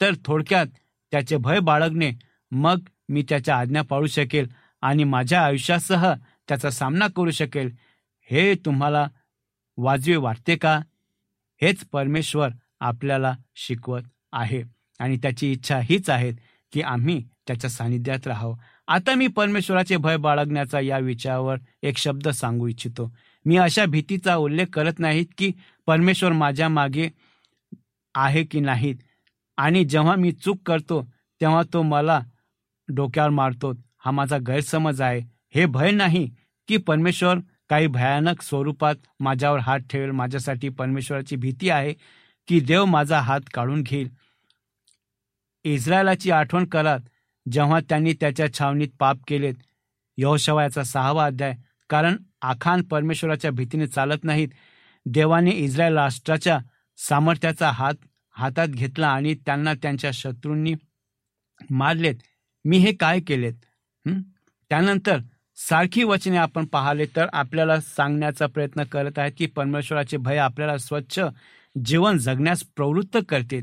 तर 0.00 0.14
थोडक्यात 0.24 0.66
त्याचे 1.14 1.36
भय 1.36 1.58
बाळगणे 1.58 2.12
मग 2.50 2.80
मी 3.08 3.24
त्याच्या 3.28 3.58
आज्ञा 3.58 3.82
पाळू 3.82 4.06
शकेल 4.06 4.48
आणि 4.82 5.04
माझ्या 5.04 5.44
आयुष्यासह 5.44 6.14
त्याचा 6.48 6.70
सामना 6.70 7.06
करू 7.16 7.30
शकेल. 7.30 7.70
हे 8.30 8.54
तुम्हाला 8.54 9.06
वाजवे 9.76 10.16
वाटते 10.16 10.56
का? 10.56 10.80
हेच 11.62 11.84
परमेश्वर 11.92 12.48
आपल्याला 12.80 13.36
शिकवत 13.54 14.00
आहे 14.32 14.62
आणि 14.98 15.16
त्याची 15.16 15.52
इच्छा 15.52 15.80
हीच 15.82 16.10
आहे 16.10 16.32
की 16.72 16.82
आम्ही 16.82 17.24
त्याच्या 17.46 17.70
सानिध्यात 17.70 18.26
राहावं. 18.26 18.56
आता 18.88 19.14
मी 19.14 19.26
परमेश्वराचे 19.26 19.96
भय 19.96 20.16
बाळगण्याचा 20.16 20.80
या 20.80 20.98
विचारावर 20.98 21.56
एक 21.82 21.98
शब्द 21.98 22.28
सांगू 22.28 22.66
इच्छितो. 22.66 23.14
मी 23.44 23.56
अशा 23.56 23.84
भीतीचा 23.84 24.36
उल्लेख 24.36 24.66
करत 24.72 24.98
नाहीत 24.98 25.26
की 25.38 25.52
परमेश्वर 25.86 26.32
माझ्या 26.32 26.68
मागे 26.68 27.08
आहे 28.14 28.44
की 28.44 28.60
नाहीत. 28.60 28.96
आणि 29.56 29.84
जेव्हा 29.84 30.14
मी 30.14 30.32
चूक 30.32 30.58
करतो 30.66 31.02
तेव्हा 31.40 31.62
तो 31.72 31.82
मला 31.82 32.20
डोक्यावर 32.88 33.30
मारतो. 33.30 33.72
हा 33.98 34.10
माझा 34.10 34.38
गैरसमज 34.38 35.00
आहे. 35.02 35.20
हे 35.54 35.66
भय 35.66 35.90
नाही 35.90 36.30
की 36.68 36.76
परमेश्वर 36.76 37.38
काही 37.68 37.86
भयानक 37.86 38.42
स्वरूपात 38.42 38.94
माझ्यावर 39.20 39.58
हात 39.58 39.80
ठेवेल. 39.90 40.10
माझ्यासाठी 40.10 40.68
परमेश्वराची 40.68 41.36
भीती 41.36 41.70
आहे 41.70 41.94
की 42.48 42.60
देव 42.60 42.84
माझा 42.84 43.20
हात 43.20 43.40
काढून 43.54 43.82
घेईल. 43.82 44.08
इस्रायलाची 45.64 46.30
आठवण 46.30 46.64
करात 46.64 47.00
जेव्हा 47.52 47.80
त्यांनी 47.80 48.12
त्याच्या 48.12 48.52
छावणीत 48.54 48.88
पाप 48.98 49.16
केलेत. 49.28 49.54
यहोशवायाचा 50.16 50.82
सहावा 50.82 51.26
अध्याय. 51.26 51.54
कारण 51.90 52.16
आखान 52.42 52.82
परमेश्वराच्या 52.82 53.50
भीतीने 53.50 53.86
चालत 53.86 54.24
नाहीत. 54.24 54.48
देवाने 55.06 55.50
इस्रायल 55.50 55.98
राष्ट्राच्या 55.98 56.58
सामर्थ्याचा 56.98 57.70
हात 57.70 57.94
हातात 58.36 58.68
घेतला 58.68 59.08
आणि 59.08 59.34
त्यांना 59.46 59.74
त्यांच्या 59.74 60.10
शत्रूंनी 60.14 60.74
मारलेत. 61.70 62.14
मी 62.64 62.78
हे 62.78 62.92
काय 62.92 63.20
केलेत? 63.20 63.54
त्यानंतर 64.70 65.18
सारखी 65.58 66.04
वचने 66.04 66.36
आपण 66.36 66.64
पाहिले 66.66 67.04
तर 67.16 67.26
आपल्याला 67.32 67.80
सांगण्याचा 67.80 68.46
प्रयत्न 68.46 68.82
करत 68.82 69.18
आहेत 69.18 69.32
की 69.38 69.46
परमेश्वराचे 69.46 70.16
भय 70.16 70.36
आपल्याला 70.38 70.76
स्वच्छ 70.78 71.20
जीवन 71.76 72.18
जगण्यास 72.18 72.62
प्रवृत्त 72.76 73.18
करते 73.28 73.60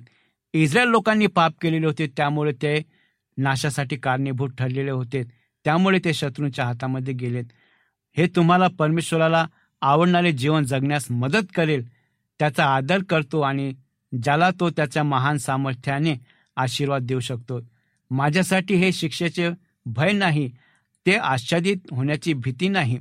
इस्रायल 0.53 0.87
लोकांनी 0.87 1.27
पाप 1.27 1.53
केलेले 1.61 1.85
होते 1.85 2.07
त्यामुळे 2.07 2.51
ते 2.51 2.81
नाशासाठी 3.37 3.95
कारणीभूत 3.97 4.49
ठरलेले 4.57 4.91
होते. 4.91 5.23
त्यामुळे 5.65 5.99
ते 6.05 6.13
शत्रूंच्या 6.13 6.65
हातामध्ये 6.65 7.13
गेलेत. 7.13 7.45
हे 8.17 8.27
तुम्हाला 8.27 8.67
परमेश्वराला 8.79 9.45
आवडणारे 9.81 10.31
जीवन 10.31 10.63
जगण्यास 10.63 11.11
मदत 11.11 11.47
करेल. 11.55 11.87
त्याचा 12.39 12.65
आदर 12.75 13.03
करतो 13.09 13.41
आणि 13.41 13.71
ज्याला 14.11 14.49
तो 14.59 14.69
त्याच्या 14.69 15.03
महान 15.03 15.37
सामर्थ्याने 15.37 16.15
आशीर्वाद 16.55 17.01
देऊ 17.01 17.19
शकतो. 17.19 17.59
माझ्यासाठी 18.11 18.75
हे 18.75 18.91
शिक्षेचे 18.91 19.49
भय 19.85 20.11
नाही 20.11 20.49
ते 21.05 21.15
आच्छादित 21.15 21.77
होण्याची 21.91 22.33
भीती 22.33 22.67
नाही. 22.69 22.97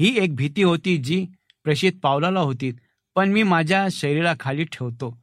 ही 0.00 0.16
एक 0.18 0.34
भीती 0.36 0.62
होती 0.62 0.96
जी 0.96 1.24
प्रेषित 1.64 1.92
पावलाला 2.02 2.40
होती 2.40 2.70
पण 3.16 3.32
मी 3.32 3.42
माझ्या 3.42 3.86
शरीराखाली 3.90 4.64
ठेवतो. 4.64 5.16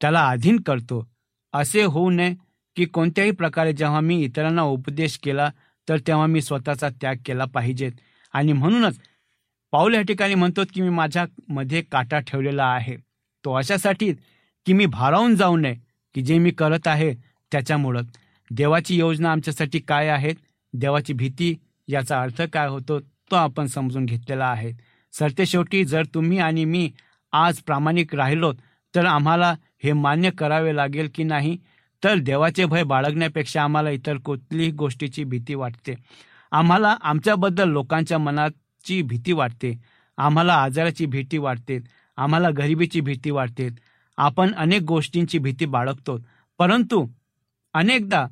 त्याला 0.00 0.28
अधीन 0.28 0.60
करतो. 0.60 1.06
असे 1.54 1.82
होऊ 1.82 2.10
नये 2.10 2.34
की 2.76 2.84
कोणत्याही 2.84 3.30
प्रकारे 3.30 3.72
जेव्हा 3.72 4.00
मी 4.00 4.20
इतरांना 4.24 4.62
उपदेश 4.62 5.18
केला 5.18 5.50
तर 5.88 5.98
तेव्हा 6.06 6.26
मी 6.26 6.40
स्वतःचा 6.42 6.88
त्याग 7.00 7.14
केला 7.26 7.44
पाहिजेत. 7.44 7.92
आणि 8.34 8.52
म्हणूनच 8.52 8.98
पाऊल 9.72 9.94
या 9.94 10.02
ठिकाणी 10.02 10.34
म्हणतो 10.34 10.62
की 10.74 10.82
मी 10.82 10.88
माझ्यामध्ये 10.88 11.82
काटा 11.82 12.18
ठेवलेला 12.20 12.64
आहे. 12.64 12.96
तो 13.46 13.52
अशासाठी 13.52 14.12
की 14.66 14.72
मी 14.72 14.86
भारावून 14.86 15.34
जाऊ 15.36 15.56
नये 15.56 15.74
की 16.14 16.22
जे 16.22 16.38
मी 16.38 16.50
करत 16.50 16.86
आहे 16.86 17.14
त्याच्यामुळं. 17.52 18.02
देवाची 18.50 18.96
योजना 18.98 19.32
आमच्यासाठी 19.32 19.78
काय 19.78 20.08
आहे 20.08 20.32
देवाची 20.72 21.12
भीती 21.12 21.54
याचा 21.88 22.20
अर्थ 22.22 22.42
काय 22.42 22.68
होतो 22.68 22.98
तो 23.00 23.36
आपण 23.36 23.66
समजून 23.66 24.04
घेतलेला 24.04 24.46
आहे. 24.46 24.72
सरते 25.12 25.46
शेवटी 25.46 25.84
जर 25.84 26.04
तुम्ही 26.04 26.38
आणि 26.38 26.64
मी 26.64 26.90
आज 27.32 27.58
प्रामाणिक 27.58 28.14
राहिलो 28.14 28.52
तर 28.94 29.04
आम्हाला 29.06 29.54
हे 29.84 29.92
मान्य 29.92 30.30
करावे 30.30 30.76
लागेल 30.76 31.10
की 31.14 31.24
नाही? 31.24 31.56
तर 32.04 32.18
देवाचे 32.18 32.64
भय 32.64 32.82
बाळगण्यापेक्षा 32.82 33.62
आम्हाला 33.62 33.90
इतर 33.90 34.16
कुठलीही 34.16 34.70
गोष्टीची 34.70 35.24
भीती 35.24 35.54
वाटते. 35.54 35.94
आम्हाला 36.52 36.96
आमच्याबद्दल 37.02 37.68
लोकांच्या 37.68 38.18
मनाची 38.18 39.02
भीती 39.02 39.32
वाटते. 39.32 39.72
आम्हाला 40.18 40.54
आजाराची 40.54 41.06
भीती 41.06 41.38
वाटते. 41.38 41.78
आम्हाला 42.16 42.50
गरिबीची 42.50 43.00
भीती 43.00 43.30
वाटते. 43.30 43.68
आपण 44.16 44.54
अनेक 44.54 44.82
गोष्टींची 44.82 45.38
भीती 45.38 45.64
बाळगतो. 45.64 46.18
परंतु 46.58 47.06
अनेकदा 47.74 48.26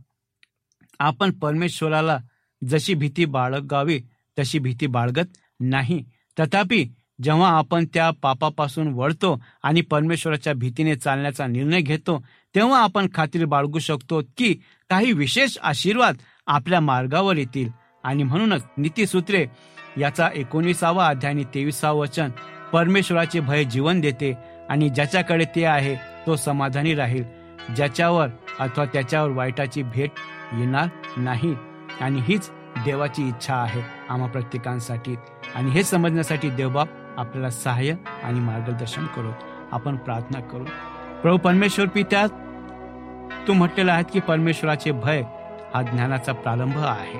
आपण 0.98 1.30
परमेश्वराला 1.30 2.18
जशी 2.68 2.94
भीती 2.94 3.24
बाळगावी 3.24 4.00
तशी 4.38 4.58
भीती 4.58 4.86
बाळगत 4.86 5.28
नाही. 5.60 6.04
तथापि 6.40 6.86
जेव्हा 7.22 7.50
आपण 7.50 7.84
त्या 7.94 8.10
पापापासून 8.10 8.88
वळतो 8.88 9.42
आणि 9.62 9.80
परमेश्वराच्या 9.80 10.54
भीतीने 10.54 10.96
चालण्याचा 10.96 11.46
निर्णय 11.46 11.80
घेतो 11.80 12.24
तेव्हा 12.54 12.82
आपण 12.82 13.06
खात्री 13.14 13.44
बाळगू 13.44 13.78
शकतो 13.78 14.22
की 14.36 14.54
काही 14.90 15.12
विशेष 15.12 15.58
आशीर्वाद 15.62 16.16
आपल्या 16.46 16.80
मार्गावर 16.80 17.36
येतील. 17.36 17.68
आणि 18.04 18.22
म्हणूनच 18.22 18.64
नीतीसूत्रे 18.78 19.46
याचा 19.98 20.28
एकोणीसावा 20.34 21.06
अध्याय 21.06 21.32
आणि 21.32 21.44
तेविसावं 21.54 22.00
वचन 22.00 22.30
परमेश्वराचे 22.74 23.40
भय 23.40 23.64
जीवन 23.64 24.00
देते 24.00 24.38
आणि 24.68 24.88
ज्याच्याकडे 24.88 25.44
ते 25.44 25.64
आहे 25.64 25.94
तो 26.26 26.36
समाधानी 26.36 26.94
राहील. 26.94 27.24
ज्याच्यावर 27.76 28.28
अथवा 28.60 28.84
त्याच्यावर 28.84 29.30
वाईटाची 29.30 29.82
भेट 29.82 30.10
येणार 30.52 30.86
नाही. 31.16 31.56
आणि 32.00 32.20
हीच 32.20 32.50
देवाची 32.84 33.28
इच्छा 33.28 33.54
आहे 33.54 33.82
आम्हा 34.10 34.28
प्रत्येकांसाठी. 34.28 35.14
आणि 35.54 35.70
हे 35.70 35.82
समजण्यासाठी 35.82 36.50
देवबाप 36.50 36.88
आपल्याला 37.16 37.50
सहाय्य 37.50 37.94
आणि 38.22 38.40
मार्गदर्शन 38.40 39.06
करू. 39.06 39.30
आपण 39.72 39.96
प्रार्थना 39.96 40.40
करू. 40.40 40.64
प्रभू 41.22 41.36
परमेश्वर 41.36 41.86
पित्या 41.86 42.26
तू 43.48 43.52
म्हटलेला 43.52 43.92
आहे 43.92 44.04
की 44.12 44.20
परमेश्वराचे 44.20 44.90
भय 44.90 45.22
हा 45.74 45.82
ज्ञानाचा 45.82 46.32
प्रारंभ 46.32 46.78
आहे. 46.78 47.18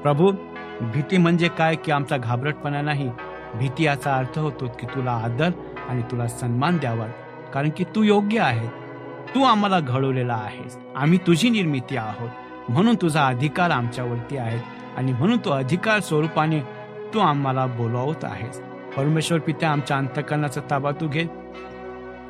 प्रभू 0.00 0.32
भीती 0.80 1.16
म्हणजे 1.16 1.48
काय 1.48 1.74
की 1.74 1.92
आमचा 1.92 2.16
घाबरटपणा 2.16 2.82
नाही? 2.82 3.10
भीती 3.54 3.84
याचा 3.84 4.16
अर्थ 4.16 4.38
होतो 4.38 4.68
की 4.68 4.86
तुला 4.86 5.12
आदर 5.12 5.50
आणि 5.88 6.02
तुला 6.02 6.28
सन्मान 6.28 6.76
द्यावा. 6.76 7.06
कारण 7.54 7.70
की 7.76 7.84
तू 7.84 8.02
योग्य 8.02 8.40
आहे. 8.40 8.68
तू 9.34 9.44
आम्हाला 9.44 9.80
घडवलेला 9.80 10.34
आहेस. 10.34 10.78
आम्ही 10.96 11.18
तुझी 11.18 11.50
निर्मिती 11.50 11.96
आहोत. 11.96 12.30
म्हणून 12.68 12.94
तुझा 12.94 13.26
अधिकार 13.26 13.70
आमच्यावरती 13.70 14.36
आहे 14.36 14.60
आणि 14.96 15.12
म्हणून 15.12 15.38
तो 15.44 15.50
अधिकार 15.50 16.00
स्वरूपाने 16.00 16.60
तू 17.14 17.18
आम्हाला 17.18 17.66
बोलावत 17.66 18.24
आहेस. 18.24 18.60
परमेश्वर 18.96 19.38
पित्या 19.38 19.70
आमच्या 19.70 19.96
अंतकरणाचा 19.96 20.60
ताबा 20.70 20.90
तू 20.90 21.08
घे 21.08 21.24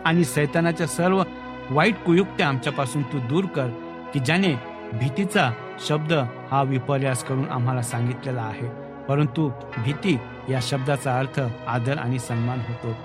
आणि 0.05 0.25
सैतानाच्या 0.25 0.87
सर्व 0.87 1.23
वाईट 1.71 1.95
कुयुक्त्या 1.95 2.49
आमच्यापासून 2.49 3.03
तू 3.03 3.19
दूर 3.19 3.45
कर 3.45 3.69
की 4.15 4.21
ज्याने 4.21 4.55
भीतीचा 4.93 5.51
शब्द 5.87 6.13
हा 6.51 6.63
विपर्यास 6.63 7.25
करून 7.25 7.45
आम्हाला 7.51 7.83
सांगितलेला 7.83 8.43
आहे. 8.43 8.80
परंतु 9.11 9.51
भीती 9.85 10.19
या 10.51 10.59
शब्दाचा 10.63 11.19
अर्थ 11.19 11.41
आदर 11.67 11.99
आणि 11.99 12.19
सन्मान 12.19 12.59
होतो. 12.59 12.97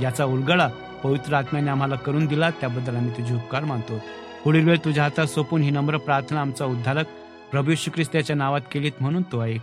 याचा 0.00 0.24
उलगडा 0.24 0.68
पवित्र 1.04 1.34
आत्म्याने 1.34 1.70
आम्हाला 1.70 1.94
करून 1.94 2.26
दिला 2.26 2.50
त्याबद्दल 2.50 2.96
आम्ही 2.96 3.10
तुझे 3.10 3.34
उपकार 3.34 3.64
मानतो. 3.64 3.98
पुढील 4.44 4.66
वेळ 4.66 4.78
तुझ्या 4.84 5.04
हातात 5.04 5.26
सोपून 5.26 5.62
ही 5.62 5.70
नम्र 5.70 5.96
प्रार्थना 5.96 6.40
आमचा 6.40 6.64
उद्धारक 6.64 7.06
प्रभू 7.50 7.74
श्री 7.74 7.92
ख्रिस्ताच्या 7.94 8.36
नावात 8.36 8.60
केलीत 8.72 8.92
म्हणून 9.00 9.22
तो 9.22 9.42
ऐक. 9.42 9.60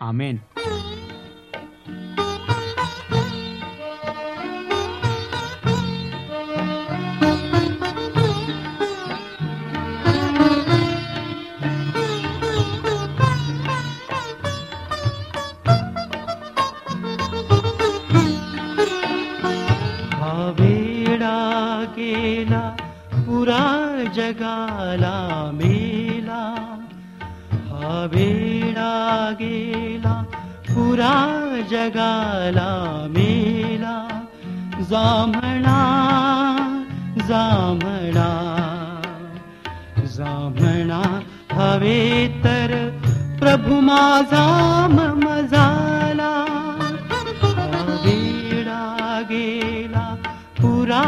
आमेन. 0.00 0.36
जगाला 31.82 32.70
मेला 33.10 33.96
जांभळा 34.90 35.78
जांभळा 37.28 38.28
जांभळा 40.16 41.02
हवे 41.52 42.00
तर 42.44 42.72
प्रभू 43.38 43.80
वेडा 48.04 49.20
गेला 49.30 50.14
पुरा 50.60 51.02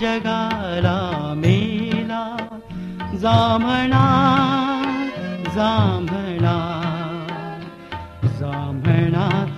जगाला 0.00 0.98
मेला. 1.36 2.24
जांभळा 3.14 4.04
जांभळा 5.54 6.58
जांभळा 8.40 9.49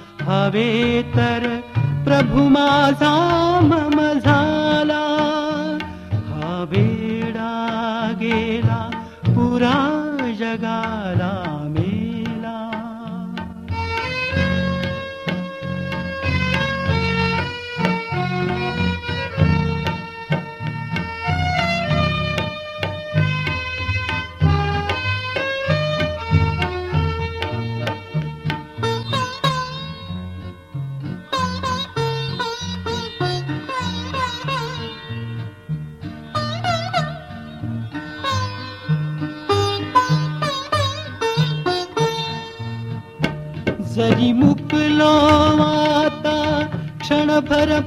प्रभू 2.05 2.49
झाला 4.25 5.03
हा 6.29 6.65
वेडा 6.71 7.51
गेला 8.21 8.79
पुरा 9.27 9.75
जगाला 10.39 11.33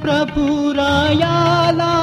प्रभुरायाला 0.01 1.93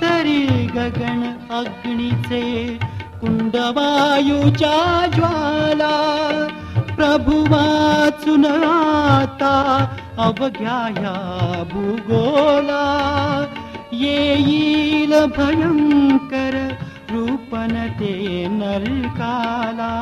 तरी 0.00 0.46
गगन 0.66 1.32
अग्निचे 1.50 2.78
कुण्डवायुचा 3.20 5.06
ज्वाला। 5.14 5.96
प्रभुवाचुन 6.96 8.44
आता 8.44 9.86
अवघ्याया 10.18 11.14
भूगोला। 11.72 12.86
येईल 13.92 15.10
भयङ्कर 15.10 16.68
रूपन 17.10 17.86
ते 18.00 18.46
नरकाला। 18.50 19.92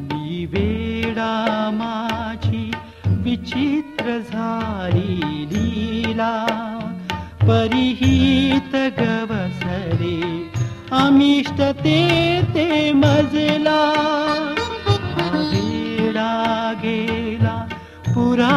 दिवेडा 0.00 1.70
माच 1.72 2.43
विचित्र 3.34 4.18
झाली 4.32 5.46
लीला 5.52 6.34
परिहित 7.42 8.74
गवसरे 8.98 10.18
अमिष्ट 10.96 11.62
ते 11.84 11.98
ते 12.54 12.92
मजला 12.92 13.80
गेला 16.84 17.56
पुरा 18.08 18.54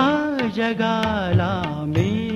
जगाला 0.56 1.54
मेला 1.88 2.27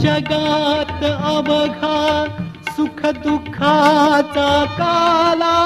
जगात 0.00 1.04
अवघा 1.04 2.24
सुख 2.76 3.06
दुःखाचा 3.06 4.64
काला 4.64 5.58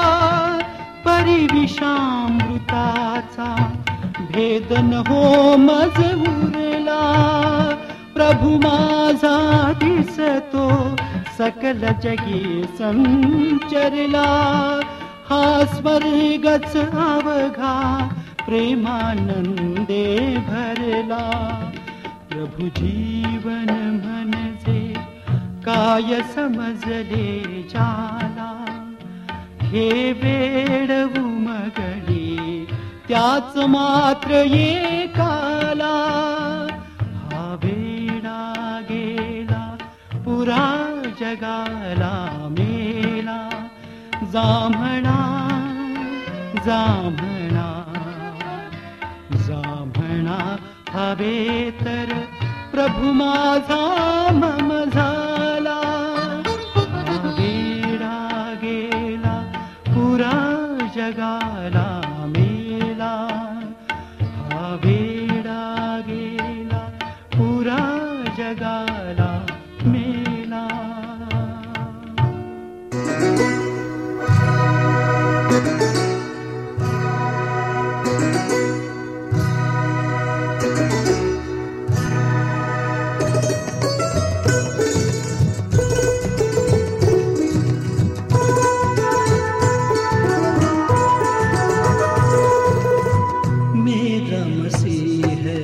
परिविषामृताचा 1.05 3.73
भेद 4.19 4.73
न 4.73 5.03
हो 5.09 5.57
मज 5.57 5.99
उरला. 5.99 7.03
प्रभू 8.15 8.57
माझा 8.57 9.73
दिसतो 9.73 10.97
सकल 11.39 11.87
जगी 12.03 12.65
संचरला. 12.79 14.81
हा 15.31 15.65
स्वर्गच 15.65 16.77
अवघा 16.77 18.09
प्रेमानंदे 18.47 20.37
भरला. 20.49 21.51
प्रभु 22.31 22.67
जीवन 22.67 23.67
काय 25.67 26.21
समजले 26.35 27.63
जाला 27.71 28.51
हे 29.71 29.89
वेड 30.21 30.91
उमगली 31.19 32.65
त्याच 33.09 33.57
मात्र 33.73 34.43
एकाला 34.59 35.95
हा 37.33 37.45
वेडा 37.65 38.39
गेला 38.91 39.63
पुरा 40.25 40.65
जगाला 41.21 42.15
मेला 42.59 43.39
जांभळा 44.33 45.19
जांभळा 46.67 47.69
जांभळा 49.47 50.41
हवे 50.95 51.71
तर 51.81 52.15
प्रभू 52.73 53.13
माझा 53.13 53.85
मम 54.41 54.73
झाला 54.85 55.26
मसीह 94.47 95.27
है 95.27 95.61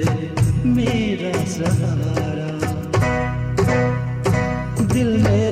मेरा 0.67 1.45
सहारा। 1.45 2.51
दिल 4.85 5.11
मेरा 5.23 5.52